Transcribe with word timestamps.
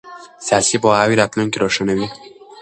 سیاسي 0.47 0.77
پوهاوی 0.83 1.19
راتلونکی 1.21 1.57
روښانوي 1.63 2.07